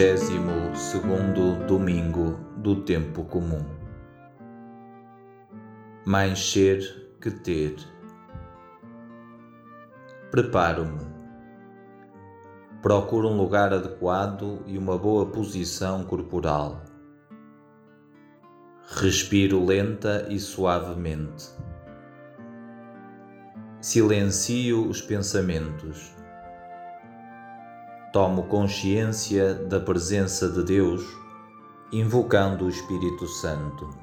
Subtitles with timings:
[0.00, 3.62] Trigésimo segundo domingo do tempo comum.
[6.06, 7.76] Mais ser que ter.
[10.30, 11.04] Preparo-me.
[12.80, 16.82] Procuro um lugar adequado e uma boa posição corporal.
[18.86, 21.50] Respiro lenta e suavemente.
[23.82, 26.18] Silencio os pensamentos
[28.12, 31.02] tomo consciência da presença de Deus,
[31.92, 33.99] invocando o Espírito Santo.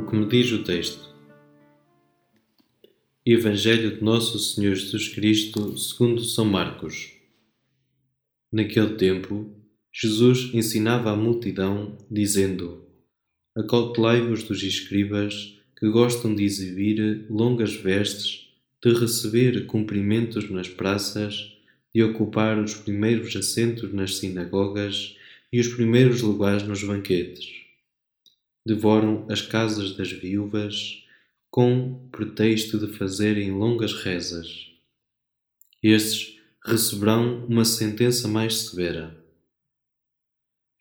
[0.00, 1.14] O que me diz o texto.
[3.24, 7.12] Evangelho de Nosso Senhor Jesus Cristo, segundo São Marcos.
[8.50, 9.54] Naquele tempo,
[9.92, 12.82] Jesus ensinava a multidão, dizendo:
[13.54, 18.48] Acautelai-vos dos escribas que gostam de exibir longas vestes,
[18.82, 21.52] de receber cumprimentos nas praças,
[21.94, 25.16] de ocupar os primeiros assentos nas sinagogas
[25.52, 27.59] e os primeiros lugares nos banquetes
[28.64, 31.04] devoram as casas das viúvas
[31.50, 34.68] com pretexto de fazerem longas rezas.
[35.82, 39.18] Estes receberão uma sentença mais severa.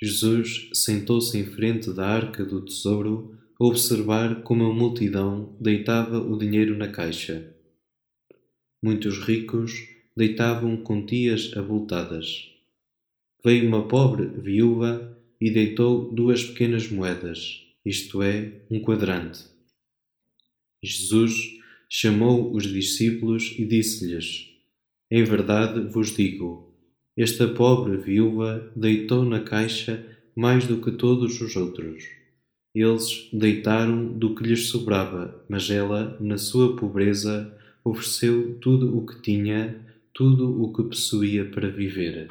[0.01, 6.38] Jesus sentou-se em frente da arca do tesouro a observar como a multidão deitava o
[6.38, 7.53] dinheiro na caixa.
[8.84, 12.50] Muitos ricos deitavam quantias abultadas.
[13.44, 19.39] Veio uma pobre viúva e deitou duas pequenas moedas isto é, um quadrante.
[20.83, 21.33] Jesus
[21.89, 24.47] chamou os discípulos e disse-lhes:
[25.11, 26.72] Em verdade vos digo,
[27.17, 30.05] esta pobre viúva deitou na caixa
[30.35, 32.03] mais do que todos os outros.
[32.75, 37.51] Eles deitaram do que lhes sobrava, mas ela, na sua pobreza,
[37.83, 39.83] ofereceu tudo o que tinha,
[40.13, 42.29] tudo o que possuía para viver.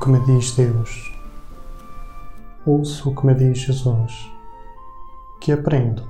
[0.00, 1.12] Que me diz Deus.
[2.64, 4.32] Ouço o que me diz Jesus.
[5.42, 6.02] Que aprendo.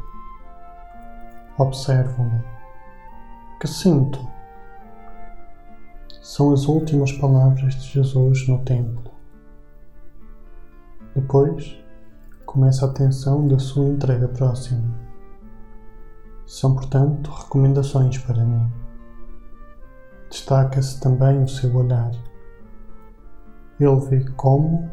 [1.59, 2.41] Observo-me.
[3.59, 4.25] Que sinto.
[6.23, 9.11] São as últimas palavras de Jesus no templo.
[11.17, 11.77] Depois,
[12.47, 14.89] começa a tensão da sua entrega próxima.
[16.47, 18.72] São, portanto, recomendações para mim.
[20.31, 22.12] Destaca-se também o seu olhar
[23.81, 24.91] ele vê como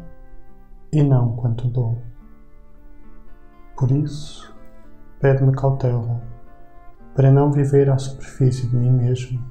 [0.92, 1.98] e não quanto dou.
[3.76, 4.54] Por isso,
[5.20, 6.20] pede-me cautela
[7.14, 9.44] para não viver à superfície de mim mesmo.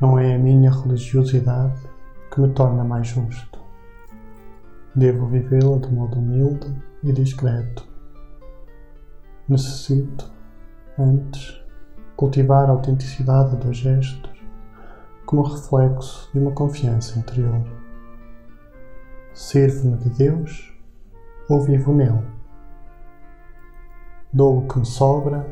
[0.00, 1.80] Não é a minha religiosidade
[2.30, 3.58] que me torna mais justo.
[4.94, 6.66] Devo vivê-la de modo humilde
[7.02, 7.86] e discreto.
[9.48, 10.30] Necessito,
[10.98, 11.64] antes,
[12.16, 14.36] cultivar a autenticidade dos gestos
[15.24, 17.85] como reflexo de uma confiança interior.
[19.36, 20.74] Sirvo-me de Deus
[21.46, 22.26] ou vivo nele?
[24.32, 25.46] Dou o que me sobra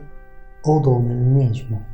[0.65, 1.85] ou dou-me a mim mesmo?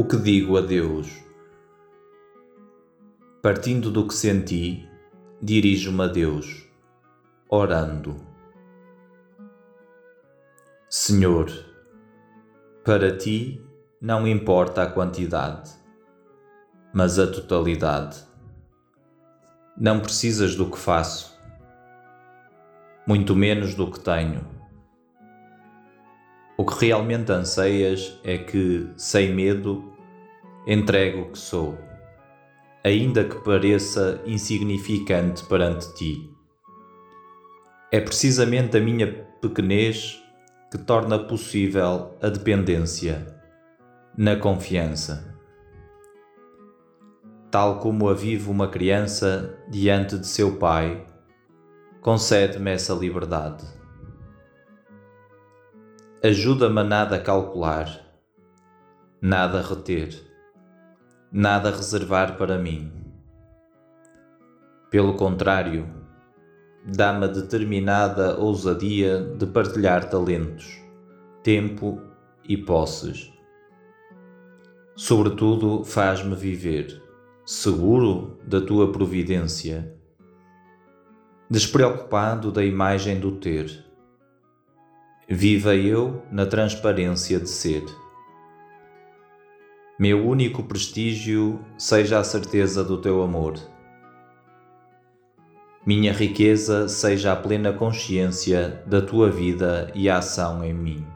[0.00, 1.22] O que digo a Deus?
[3.42, 4.88] Partindo do que senti,
[5.42, 6.66] dirijo-me a Deus,
[7.50, 8.16] orando.
[10.88, 11.50] Senhor,
[12.82, 13.62] para ti
[14.00, 15.70] não importa a quantidade,
[16.94, 18.24] mas a totalidade.
[19.76, 21.38] Não precisas do que faço,
[23.06, 24.48] muito menos do que tenho.
[26.56, 29.89] O que realmente anseias é que, sem medo,
[30.66, 31.78] entregue o que sou,
[32.84, 36.30] ainda que pareça insignificante perante ti.
[37.90, 40.22] É precisamente a minha pequenez
[40.70, 43.26] que torna possível a dependência
[44.16, 45.36] na confiança.
[47.50, 51.04] Tal como a vive uma criança diante de seu pai,
[52.00, 53.66] concede-me essa liberdade.
[56.22, 57.88] Ajuda-me a nada calcular,
[59.20, 60.29] nada reter,
[61.32, 62.90] nada reservar para mim.
[64.90, 65.88] Pelo contrário,
[66.84, 70.80] dá-me determinada ousadia de partilhar talentos,
[71.42, 72.00] tempo
[72.48, 73.32] e posses.
[74.96, 77.00] Sobretudo, faz-me viver,
[77.46, 79.94] seguro da tua providência,
[81.48, 83.84] despreocupado da imagem do ter.
[85.28, 87.84] Viva eu na transparência de ser.
[90.00, 93.60] Meu único prestígio seja a certeza do teu amor
[95.84, 101.06] minha riqueza seja a plena consciência da tua vida e ação em mim.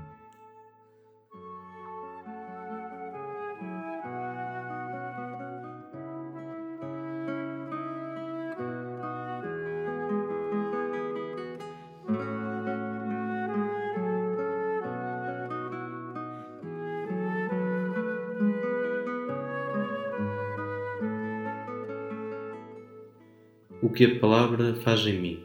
[23.94, 25.44] Que a palavra faz em mim.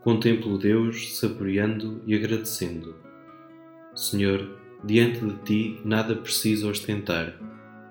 [0.00, 2.96] Contemplo Deus saboreando e agradecendo.
[3.94, 7.38] Senhor, diante de ti nada preciso ostentar,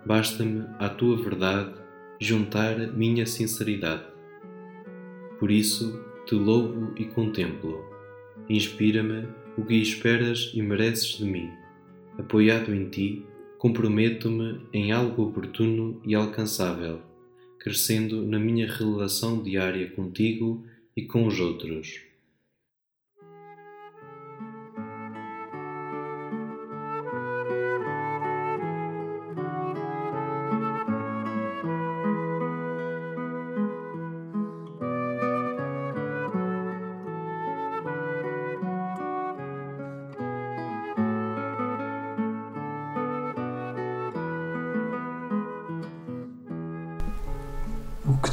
[0.04, 1.76] basta-me à tua verdade
[2.20, 4.02] juntar minha sinceridade.
[5.40, 7.86] Por isso te louvo e contemplo.
[8.50, 11.52] Inspira-me o que esperas e mereces de mim.
[12.18, 13.24] Apoiado em ti,
[13.60, 17.07] comprometo-me em algo oportuno e alcançável
[17.60, 20.66] crescendo na minha relação diária contigo
[20.96, 22.07] e com os outros.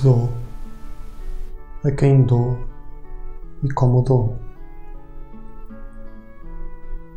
[0.05, 0.29] Dou,
[1.83, 2.59] a quem dou
[3.63, 4.39] e como dou.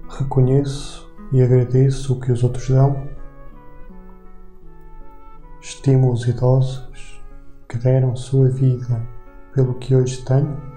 [0.10, 3.10] Reconheço e agradeço o que os outros dão.
[5.60, 7.22] Estimo os idosos
[7.68, 9.06] que deram sua vida
[9.54, 10.77] pelo que hoje tenho.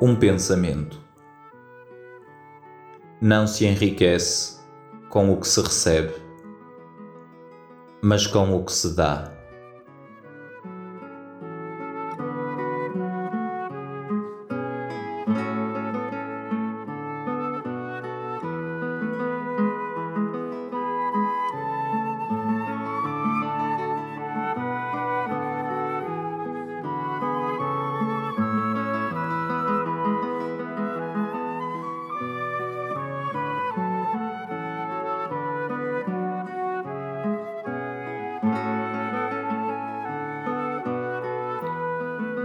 [0.00, 1.00] Um pensamento.
[3.20, 4.60] Não se enriquece
[5.08, 6.14] com o que se recebe,
[8.00, 9.37] mas com o que se dá.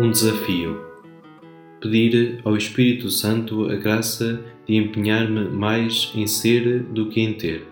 [0.03, 0.81] Um desafio.
[1.79, 7.67] Pedir ao Espírito Santo a graça de empenhar-me mais em ser do que em ter.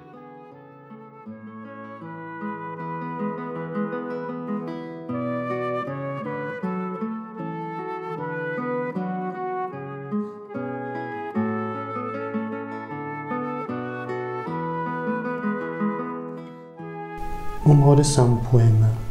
[17.66, 19.11] Uma oração poema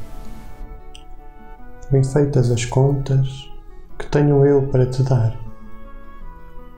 [1.91, 3.51] bem feitas as contas,
[3.99, 5.37] que tenho eu para te dar.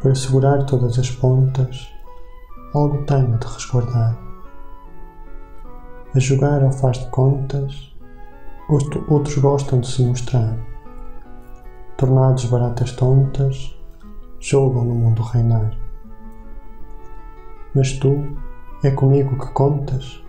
[0.01, 1.89] Para segurar todas as pontas,
[2.75, 4.19] algo tenho de resguardar.
[6.15, 7.95] A jogar ao faz de contas,
[9.09, 10.57] outros gostam de se mostrar.
[11.97, 13.79] Tornados baratas tontas,
[14.41, 15.73] jogam no mundo reinar.
[17.75, 18.37] Mas tu,
[18.85, 20.21] É comigo que contas?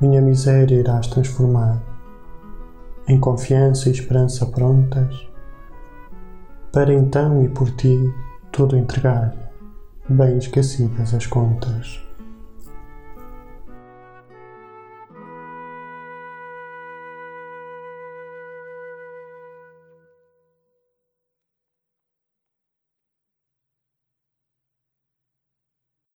[0.00, 1.87] Minha miséria irás transformar
[3.08, 5.26] em confiança e esperança prontas,
[6.72, 7.98] para então e por ti
[8.52, 9.34] tudo entregar,
[10.08, 12.07] bem esquecidas as contas.